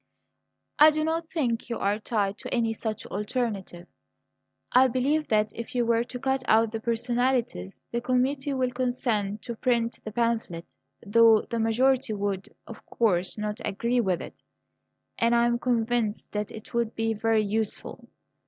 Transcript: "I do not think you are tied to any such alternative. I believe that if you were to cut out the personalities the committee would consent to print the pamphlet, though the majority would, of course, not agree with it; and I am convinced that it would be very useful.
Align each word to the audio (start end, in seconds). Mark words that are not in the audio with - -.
"I 0.79 0.89
do 0.89 1.03
not 1.03 1.29
think 1.31 1.69
you 1.69 1.77
are 1.77 1.99
tied 1.99 2.39
to 2.39 2.51
any 2.51 2.73
such 2.73 3.05
alternative. 3.05 3.87
I 4.71 4.87
believe 4.87 5.27
that 5.27 5.51
if 5.53 5.75
you 5.75 5.85
were 5.85 6.03
to 6.03 6.17
cut 6.17 6.41
out 6.47 6.71
the 6.71 6.79
personalities 6.79 7.83
the 7.91 8.01
committee 8.01 8.51
would 8.51 8.73
consent 8.73 9.43
to 9.43 9.55
print 9.55 9.99
the 10.03 10.11
pamphlet, 10.11 10.73
though 11.05 11.41
the 11.51 11.59
majority 11.59 12.13
would, 12.13 12.49
of 12.65 12.83
course, 12.87 13.37
not 13.37 13.61
agree 13.63 14.01
with 14.01 14.23
it; 14.23 14.41
and 15.19 15.35
I 15.35 15.45
am 15.45 15.59
convinced 15.59 16.31
that 16.31 16.49
it 16.49 16.73
would 16.73 16.95
be 16.95 17.13
very 17.13 17.43
useful. 17.43 18.07